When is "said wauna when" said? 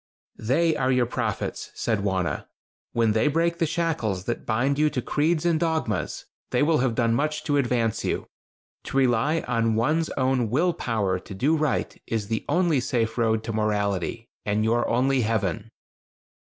1.75-3.11